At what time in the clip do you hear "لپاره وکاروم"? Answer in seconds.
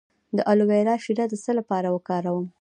1.59-2.45